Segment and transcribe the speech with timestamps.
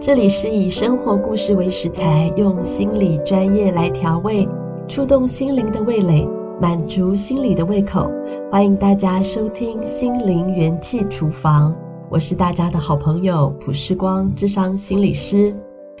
[0.00, 4.48] 这里是以生活故事为食材，用心理专业来调味，
[4.88, 6.26] 触动心灵的味蕾，
[6.58, 8.10] 满足心理的胃口。
[8.50, 11.70] 欢迎大家收听《心灵元气厨房》，
[12.08, 15.54] 我是大家的好朋友普世光，智商心理师。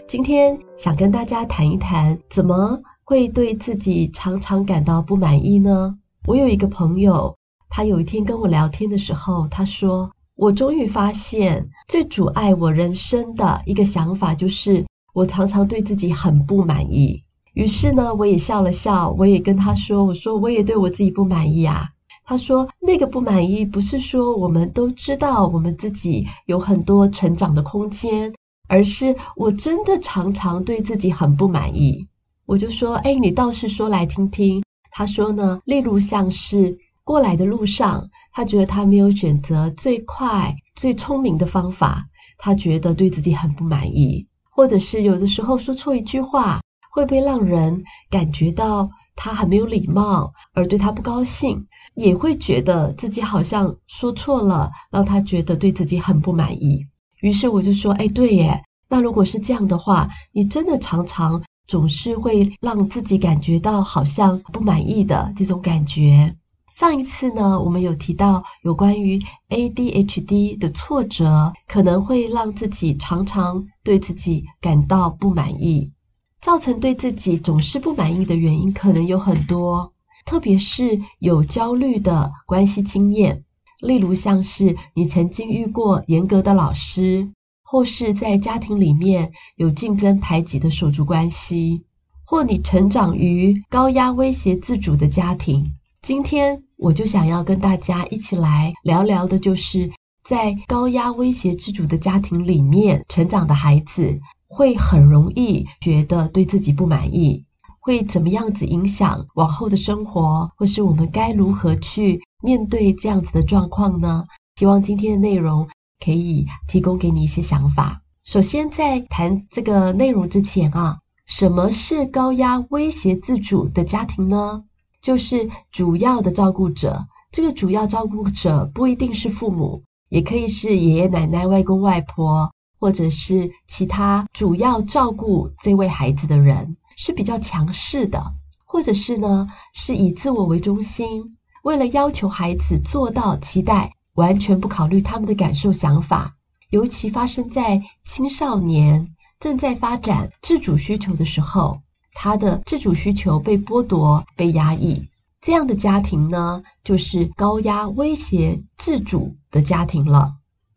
[0.08, 5.94] 今天想跟大家谈一谈，怎么会对自己常常感到不满意呢？
[6.26, 7.36] 我有一个朋友，
[7.68, 10.10] 他有一天跟我聊天的时候，他说。
[10.40, 14.82] 我终于发现，最阻碍我人生的一个想法就是，
[15.12, 17.20] 我常常对自己很不满意。
[17.52, 21.86] 于是呢，我也笑了笑，我也跟他说：“我说我也对我自己不满意啊。”
[22.24, 28.32] 他说：“那个不满意不是说我们都知道我们自己有很多成长的空间，
[28.66, 32.06] 而是我真的常常对自己很不满意。”
[32.46, 38.08] 我就说：“哎，你倒是说来听听。”他说呢，例如像是过来的路上。
[38.32, 42.06] 他觉得他没有选择最快、最聪明的方法，
[42.38, 46.60] 他觉得对自己很不满意，或者是有的时候说错一句话，
[46.92, 56.86] 会不会让人感觉到他很没有礼貌，而对他不高兴，也会觉得自己好像说错了，让他觉得对自己很不满意。
[57.20, 66.34] 于是我就说：“哎，对耶，那如果是这样的话，你真的常常总是会让自己感觉到好像不满意的这种感觉。”
[66.80, 75.92] 上一次呢，我们有提到有关于 ADHD 的挫折，可能会让自己常常对自己感到不满意，
[76.40, 79.92] 造成对自己总是不满意的原因可能有很多，
[80.24, 83.44] 特别是有焦虑的关系经验，
[83.80, 87.28] 例如像是你曾经遇过严格的老师，
[87.62, 91.82] 或是在家庭里面有竞争排挤的手足关系，
[92.24, 95.74] 或你成长于高压威胁自主的家庭。
[96.02, 99.90] 今天我就想要跟大家一起来聊聊的，就是
[100.24, 107.44] 在高压威胁自主的家庭里面成长的孩子，会很容易觉得对自己不满意，
[107.80, 114.24] 会怎么样子影响往后的生活，或是我们该如何去面对这样子的状况呢？
[114.56, 115.68] 希望今天的内容
[116.02, 118.00] 可以提供给你一些想法。
[118.24, 124.64] 首先，在谈这个内容之前啊，什么是高压威胁自主的家庭呢？
[125.02, 138.20] 就是主要的照顾者，这个主要照顾者不一定是父母，也可以是爷爷奶奶、外公外婆，或者是其他主要照顾这位孩子的人，是比较强势的，
[138.64, 146.34] 或者是呢，是以自我为中心，为了要求孩子做到期待，完全不考虑他们的感受想法，
[146.70, 151.80] 尤其发生在青少年正在发展自主需求的时候。
[152.14, 155.08] 他的自主需求被剥夺、被压抑，
[155.40, 160.34] 这样的家庭呢，就是高压威胁自主的家庭了。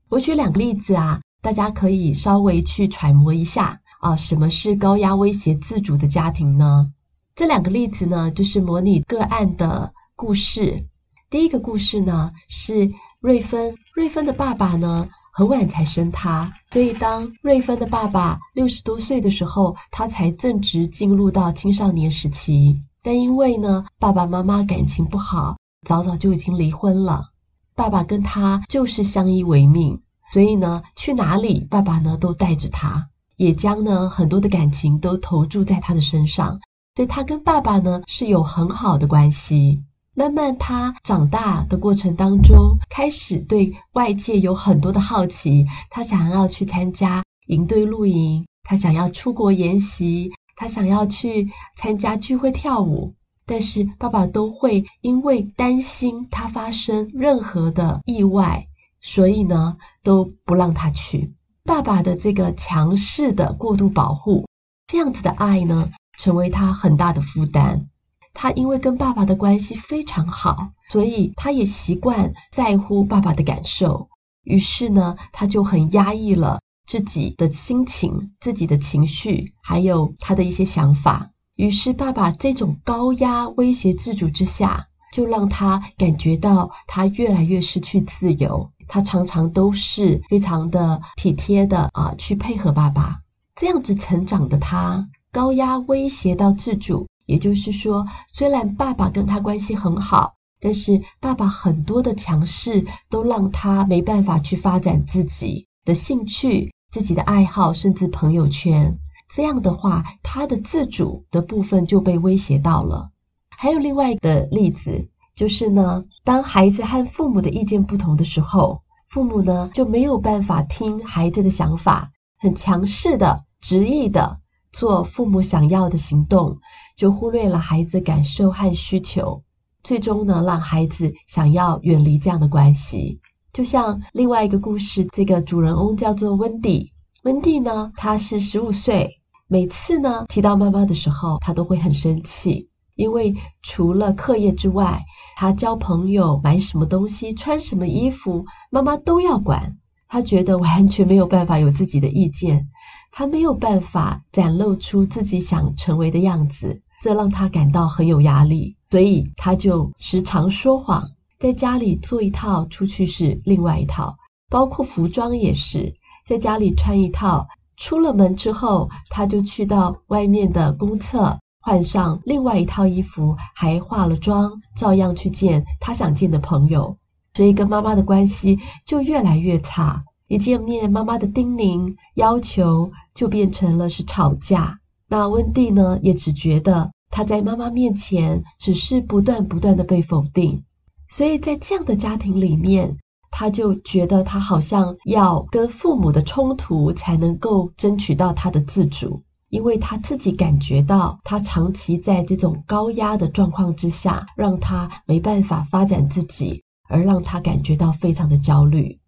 [0.09, 6.91] 我举两个例子啊，大家可以稍微去揣摩一下啊，什么是高压威胁自主的家庭呢？
[7.35, 10.85] 这两个例子呢，就是模拟个案的故事。
[11.29, 22.79] 第一个故事呢，是瑞芬，瑞芬的爸爸呢，很晚才生他，所以当瑞芬的爸爸六十多岁的时候，他才正值进入到青少年时期。
[23.01, 25.57] 但因为呢，爸爸妈妈感情不好，
[25.87, 27.31] 早早就已经离婚了。
[27.73, 29.99] 爸爸跟他就是相依为命，
[30.31, 36.59] 所以呢，去哪里爸爸呢都带着他，也将呢很多的感情都投注在他的身上，
[36.93, 39.83] 所以他跟爸爸呢是有很好的关系。
[40.15, 45.65] 慢慢，他长大的过程当中，开始对外界有很多的好奇。
[45.89, 53.15] 他想要去参加营队露营，他想要出国研习，他想要去参加聚会跳舞。
[53.45, 58.67] 但是爸爸都会因为担心他发生任何的意外，
[59.01, 61.33] 所以呢都不让他去。
[61.63, 64.45] 爸爸的这个强势的过度保护，
[64.85, 67.87] 这样子的爱呢，成为他很大的负担。
[68.33, 74.07] 他因为跟爸爸的关系非常好，所以他也习惯在乎爸爸的感受。
[74.43, 81.29] 于是呢，他就很压抑了自己的心情、自己的情绪，还有他的一些想法。
[81.55, 88.69] 于是，爸爸这种高压威胁自主之下，就让他感觉到他越来越失去自由。
[88.87, 93.19] 他常常都是非常的体贴的啊，去配合爸爸。
[93.55, 97.07] 这样子成长的他，高压威胁到自主。
[97.25, 108.97] 也就是说，虽然爸爸跟他关系很好，但是爸爸很多的强势都让他没办法去发展自己的兴趣、自己的爱好，甚至朋友圈。
[109.33, 113.09] 这样的话，他的自主的部分就被威胁到了。
[113.49, 124.39] 还有另外一个例子，就是呢，当孩子和父母的意见不同的时候，父母呢就没有办法听孩子的想法，很强势的、执意的
[124.71, 126.57] 做父母想要的行动，
[126.95, 129.41] 就忽略了孩子感受和需求，
[129.83, 133.19] 最终呢，让孩子想要远离这样的关系。
[133.51, 136.91] 就像另外一个故事，这个主人翁叫做温蒂。
[137.23, 139.09] 温蒂呢，她是十五岁，
[139.47, 145.01] 每次呢提到妈妈的时候，她都会很生气，因为除了课业之外，
[145.35, 149.77] 她交朋友、买什么东西、穿什么衣服，妈妈都要管。
[150.07, 152.67] 她觉得完全没有办法有自己的意见，
[153.15, 161.07] 他没有办法展露出自己想成为的样子，这让他感到很有压力，所以他就时常说谎，
[161.39, 164.15] 在家里做一套，出去是另外一套，
[164.49, 165.93] 包括服装也是。
[166.25, 176.97] 在家里穿一套，出了门之后，他就去到外面的公厕换上另外一套衣服，还化了妆，照样去见他想见的朋友。
[177.35, 180.03] 所以跟妈妈的关系就越来越差。
[180.33, 184.79] 一见面，妈妈的叮咛要求就变成了是吵架。
[185.07, 190.63] 那温蒂呢，也只觉得她在妈妈面前只是不断不断的被否定。
[191.07, 192.97] 所以在这样的家庭里面。
[193.35, 199.19] 他就觉得他好像要跟父母的冲突才能够争取到他的自主，
[199.49, 208.99] 因为他自己感觉到他长期在这种高压的状况之下，让他没办法发展自己，而让他感觉到非常的焦虑。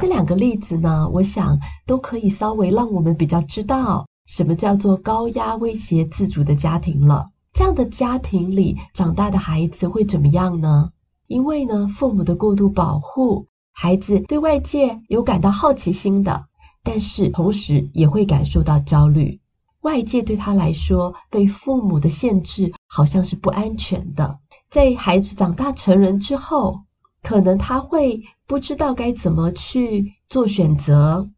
[0.00, 7.28] 这两个例子呢，我想都可以稍微让我们比较知道什么叫做高压威胁自主的家庭了。
[7.52, 10.90] 这样的家庭里长大的孩子会怎么样呢？
[11.26, 13.44] 因为呢，父母的过度保护。
[13.72, 16.46] 孩子对外界有感到好奇心的，
[16.82, 19.38] 但是同时也会感受到焦虑。
[19.82, 24.38] 外界对他来说，被父母的限制好像是不安全的。
[24.70, 26.80] 在孩子长大成人之后，
[27.22, 31.28] 可能他会不知道该怎么去做选择，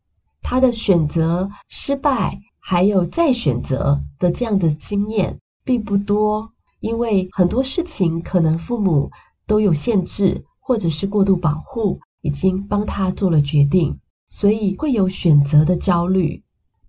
[0.43, 9.11] 他的选择失败，还有再选择的这样的经验并不多，因为很多事情可能父母
[9.47, 11.99] 都有限制，或者是过度保护。
[12.25, 13.99] 已经帮他做了决定，
[14.29, 16.41] 所以会有选择的焦虑，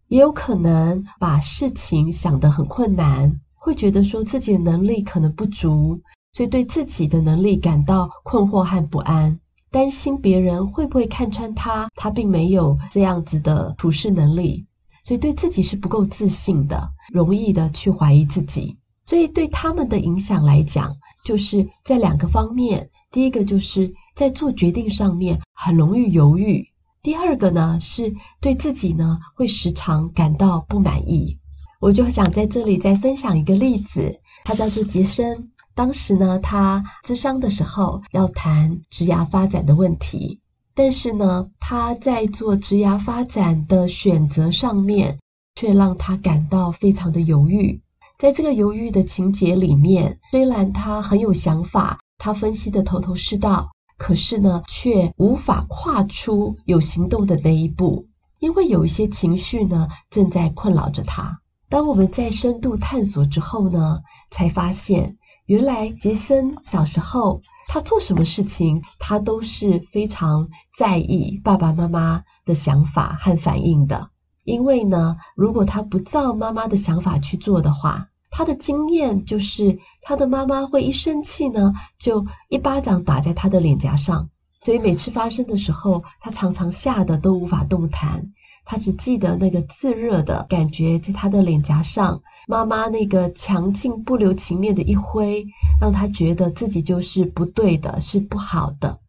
[0.10, 6.00] 也有可能把事情想得很困难，会觉得说自己的能力可能不足，
[6.34, 9.40] 所以对自己的能力感到困惑和不安，
[9.72, 14.66] 担心别人会不会看穿他，他并没有这样子的处事能力，
[15.06, 20.94] 所以对自己是不够自信的，容易的去怀疑自己，所以对他们的影响来讲，
[21.24, 23.94] 就是在两个方面，第一个就是。
[24.16, 26.64] 在做决定上面很容易犹豫。
[27.02, 31.36] 第二个呢，是对自己呢会时常感到不满意。
[31.80, 35.50] 我就想在这里再分享一个例子，他叫做杰森。
[35.76, 40.40] 当时呢，他咨商的时候要谈职涯发展的问题，
[40.76, 45.20] 但是呢，他在做职涯发展的选择上面，
[45.56, 47.82] 却让他感到非常的犹豫。
[48.20, 53.70] 在这个犹豫的情节里面，虽然他很有想法，他分析得头头是道。
[53.96, 58.06] 可是呢，却无法跨出有行动的那一步，
[58.40, 61.40] 因为有一些情绪呢正在困扰着他。
[61.70, 64.00] 当我们在深度探索之后呢，
[64.32, 65.16] 才发现
[65.46, 70.48] 原来杰森小时候他做什么事情，他都是非常
[70.78, 74.10] 在意爸爸妈妈的想法和反应的。
[74.44, 79.80] 因为呢，如果他不照妈妈的想法去做的话，他的经验就是。
[80.06, 84.30] 他的妈妈会一生气呢，就一巴掌打在他的脸颊上，
[84.64, 88.22] 所以每次发生的时候，他常常吓得都无法动弹。
[88.66, 95.46] 他只记得那个炙热的感觉在他的脸颊上，妈妈那个强劲不留情面的一挥，
[95.80, 99.00] 让他觉得自己就是不对的，是不好的。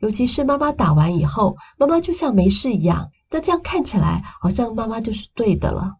[0.00, 5.94] 尤其是妈妈打完以后，妈妈就像没事一样，那这样看起来好像妈妈就是对的了。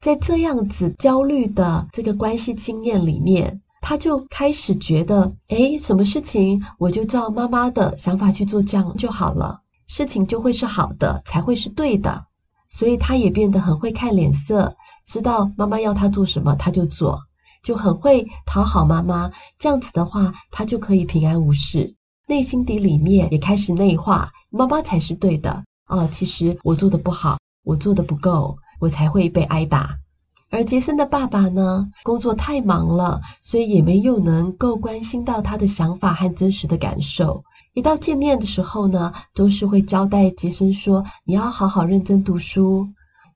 [0.00, 3.60] 在这样子焦虑的这个关系经验里面。
[3.84, 12.24] 他就开始觉得，诶，什么事情我就照妈妈的想法去做，这样就好了，事情就会是好的，才会是对的。
[12.72, 14.74] 所以他也变得很会看脸色，
[15.04, 17.20] 知道妈妈要他做什么他就做，
[17.62, 19.30] 就很会讨好妈妈。
[19.58, 21.94] 这样子的话，他就可以平安无事。
[22.26, 25.62] 内心底里面也开始内化，妈妈才是对的。
[25.88, 29.90] 哦，其实我做的不好，我做的不够，我才会被挨打。
[30.48, 37.44] 而杰森的爸爸呢，工作太忙了，所以也没有能够关心到他的想法和真实的感受。
[37.74, 42.86] 一到见面的时候呢，都是会交代杰森说：“你要好好认真读书。”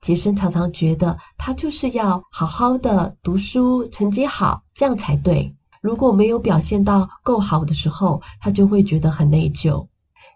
[0.03, 5.57] 杰森常常觉得他就是要好好的读书，成绩好，这样才对。
[5.81, 9.87] 如果没有表现到够好的时候，他就会觉得很内疚。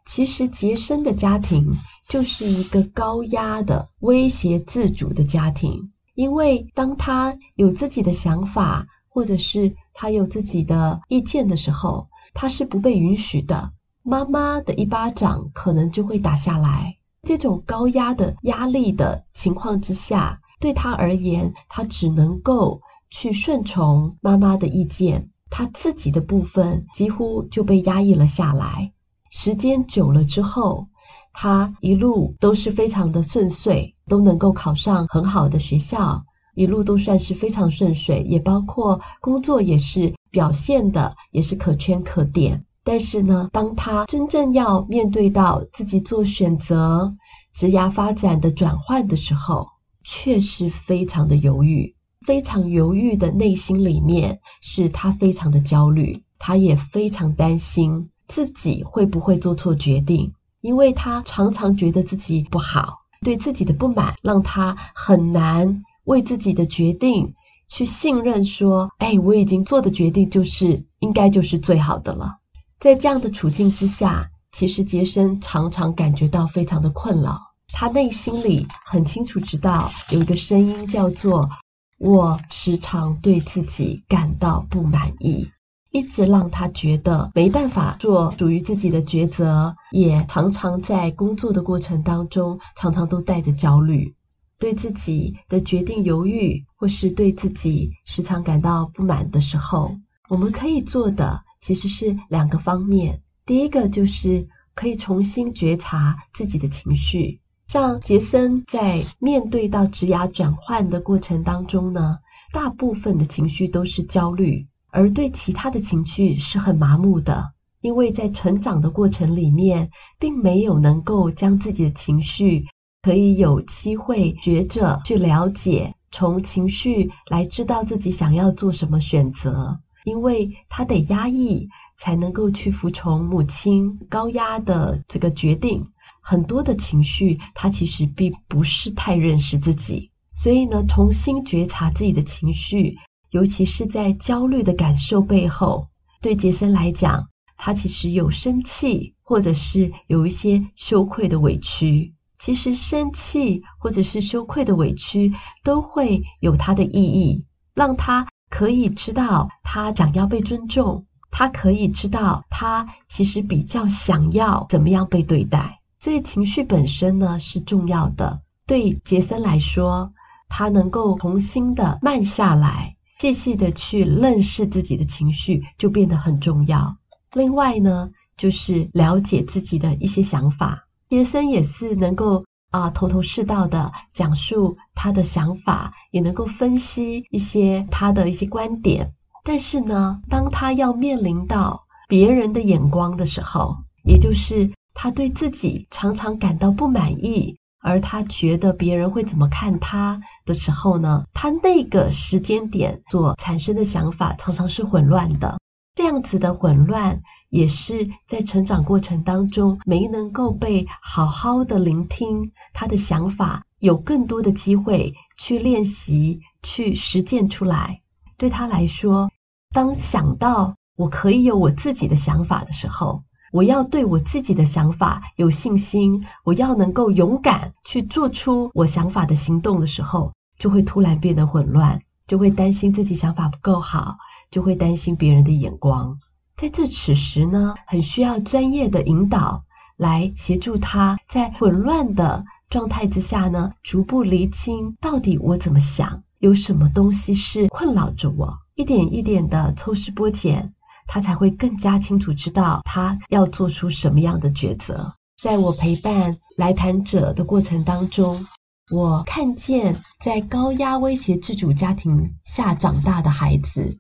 [0.07, 1.71] 其实杰森的家庭
[2.09, 5.79] 就是一个高压的、威胁自主的家庭。
[6.15, 13.71] 因为当他有自己的想法，或者是他有自己的意见的时候，他是不被允许的。
[14.11, 16.93] 妈妈的一巴掌可能就会打下来。
[17.23, 28.93] 这种高压的压力的情况之下，对他而言，他只能够去顺从妈妈的意见，他自己的部分几乎就被压抑了下来。
[29.31, 30.85] 时间久了之后，
[31.33, 36.21] 他一路都是非常的顺遂，都能够考上很好的学校，
[36.57, 42.65] 一路都算是非常顺遂，也包括工作也是表现的也是可圈可点。
[42.91, 47.15] 但是呢，当他真正要面对到自己做选择、
[47.55, 49.65] 职涯发展的转换的时候，
[50.03, 51.95] 却是非常的犹豫，
[52.27, 60.29] 非常犹豫的内心里面是他非常的焦虑，他也非常担心自己会不会做错决定，
[60.61, 67.33] 因为他常常觉得自己不好，对自己的不满让他很难为自己的决定
[67.69, 72.39] 去信任，说：“哎，我已经做的决定就是应该就是最好的了。”
[72.81, 77.39] 在这样的处境之下，其实杰森常常感觉到非常的困扰。
[77.75, 81.47] 他内心里很清楚知道，有一个声音叫做
[82.01, 85.47] “我时常对自己感到不满意”，
[85.93, 94.11] 一直让他觉得没办法做属于自己的抉择，也常常在工作的过程当中，常常都带着焦虑，
[94.59, 99.95] 对自己的决定犹豫，或是对自己时常感到不满的时候，
[100.31, 101.43] 我们可以做的。
[101.61, 107.41] 其实是两个方面，第一个就是可以重新觉察自己的情绪。
[107.69, 112.19] 像杰森在面对到职涯转换的过程当中呢，
[112.53, 119.89] 大部分的情绪都是焦虑，而对其他的情绪是很麻木的，因为在成长的过程里面，
[120.19, 122.65] 并没有能够将自己的情绪
[123.03, 129.79] 可以有机会学着去了解，从情绪来知道自己想要做什么选择。
[130.05, 135.87] 因为他得压抑，才能够去服从母亲高压的这个决定。
[136.21, 140.11] 很多的情绪，他其实并不是太认识自己。
[140.33, 142.97] 所以呢，重新觉察自己的情绪，
[143.31, 145.89] 尤其是在焦虑的感受背后，
[146.21, 147.27] 对杰森来讲，
[147.57, 152.13] 他其实有生气，或者是有一些羞愧的委屈。
[152.39, 158.27] 其实生气或者是羞愧的委屈，都会有它的意义，让他。
[158.51, 168.43] 可以知道他想要被尊重，他可以知道他其实比较想要怎么样被对待，所以情绪本身呢是重要的。
[168.67, 170.13] 对杰森来说，
[170.49, 176.97] 他能够重新的慢下来，细细的去认识自己的情绪，就变得很重要。
[177.33, 182.45] 另外呢，就是了解自己的一些想法，杰森也是能够。
[182.71, 189.13] 啊，头头是道的讲述他的想法，也能够分析一些他的一些观点。
[189.43, 205.59] 但是呢，当他要面临到别人的眼光的时候，也就是他对自己常常感到不满意，而他觉得别人会怎么看他的时候呢，他那个时间点所产生的想法常常是混乱的。
[205.97, 207.21] 这样子的混乱。
[207.51, 218.01] 也是在成长过程当中没能够被好好的聆听他的想法，有更多的机会去练习、去实践出来。
[218.37, 219.31] 对他来说，
[219.73, 223.23] 当想到我可以有我自己的想法的时候，
[223.53, 234.17] 我要对我自己的想法有信心，我要能够勇敢去做出我想法的行动的时候，就会突然变得混乱，就会担心自己想法不够好，
[234.51, 236.19] 就会担心别人的眼光。
[236.57, 239.65] 在这此时呢，很需要专业的引导
[239.97, 250.73] 来协助他，在混乱的状态之下呢，逐步厘清到底我怎么想，有什么东西是困扰着我，一点一点的抽丝剥茧，
[251.09, 255.13] 他才会更加清楚知道他要做出什么样的抉择。
[255.43, 258.47] 在我陪伴来谈者的过程当中，
[258.95, 263.99] 我看见在高压威胁自主家庭下长大的孩子。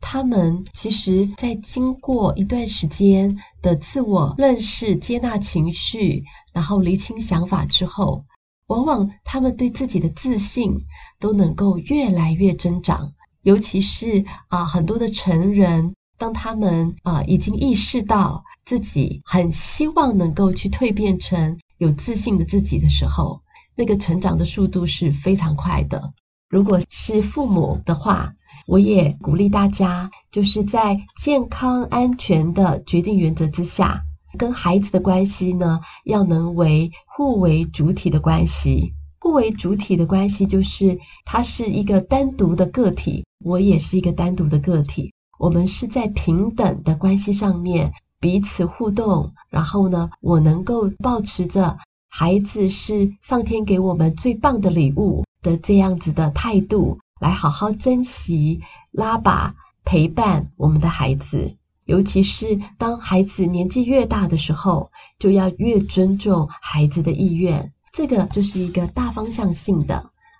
[0.00, 6.22] 他们其实，在经过一段时间的自我认识、接纳情绪，
[6.58, 8.24] 然后厘清想法之后，
[8.66, 10.74] 往往他们对自己的自信
[11.20, 13.12] 都能够越来越增长。
[13.42, 23.40] 尤其是啊，很多的成人，当他们啊已经意识到自己很希望能够去蜕变成有自信的自己的时候，
[23.76, 26.12] 那个成长的速度是非常快的。
[26.50, 28.34] 如果是父母的话，
[28.66, 34.02] 我也鼓励大家，就是在健康安全的决定原则之下，
[34.38, 38.94] 跟孩子的关系呢，要能为互为主体的关系。
[39.18, 45.12] 互为主体的关系，就是他是一个单独的个体，我也是一个单独的个体。
[45.38, 51.76] 我们是在平等的关系上面彼此互动，然后呢，我能够保持着
[52.08, 58.60] 孩子是上天给我们最棒的礼物的这样子的态度，来好好珍惜、
[58.92, 59.54] 拉拔、
[59.84, 61.54] 陪伴我们的孩子。
[61.88, 67.72] 尤其是当孩子年纪越大的时候，就要越尊重孩子的意愿。
[67.94, 69.94] 这个就是一个大方向性的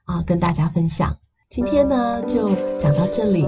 [0.04, 1.16] 啊，跟大家分享。
[1.48, 3.46] 今天呢，就讲到这里。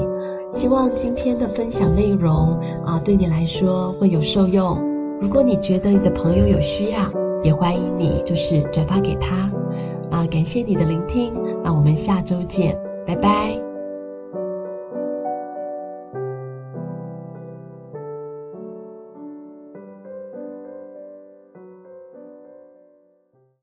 [0.51, 4.81] 希望今天的分享内容啊，对你来说会有受用。
[5.21, 6.99] 如果你觉得你的朋友有需要，
[7.45, 9.37] 也欢迎你就是转发给他。
[10.11, 13.60] 啊，感谢你的聆听，那我们下周见，拜拜。